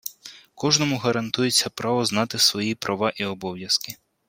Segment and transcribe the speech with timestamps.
[0.55, 3.95] Кожному гарантується право знати свої права і обов'язки